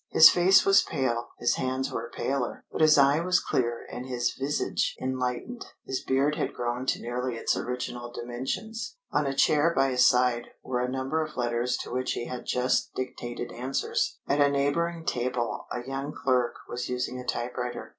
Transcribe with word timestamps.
His 0.09 0.31
face 0.31 0.65
was 0.65 0.81
pale, 0.81 1.29
his 1.37 1.57
hands 1.57 1.91
were 1.91 2.09
paler; 2.09 2.65
but 2.71 2.81
his 2.81 2.97
eye 2.97 3.19
was 3.19 3.39
clear 3.39 3.85
and 3.91 4.03
his 4.07 4.33
visage 4.33 4.95
enlightened. 4.99 5.63
His 5.85 6.03
beard 6.03 6.37
had 6.37 6.55
grown 6.55 6.87
to 6.87 6.99
nearly 6.99 7.35
its 7.35 7.55
original 7.55 8.11
dimensions. 8.11 8.95
On 9.11 9.27
a 9.27 9.35
chair 9.35 9.71
by 9.75 9.89
his 9.91 10.03
side 10.03 10.53
were 10.63 10.81
a 10.81 10.89
number 10.89 11.21
of 11.21 11.37
letters 11.37 11.77
to 11.83 11.91
which 11.93 12.13
he 12.13 12.25
had 12.25 12.47
just 12.47 12.91
dictated 12.95 13.51
answers. 13.51 14.17
At 14.27 14.41
a 14.41 14.49
neighbouring 14.49 15.05
table 15.05 15.67
a 15.71 15.87
young 15.87 16.13
clerk 16.13 16.55
was 16.67 16.89
using 16.89 17.19
a 17.19 17.23
typewriter. 17.23 17.89